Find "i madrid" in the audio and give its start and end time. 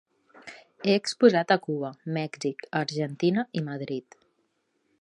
3.61-4.19